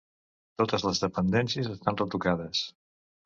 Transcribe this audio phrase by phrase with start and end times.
[0.61, 2.63] Totes les dependències estan retocades.